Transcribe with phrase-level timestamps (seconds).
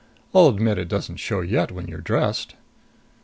[0.33, 2.55] I'll admit it doesn't show yet when you're dressed."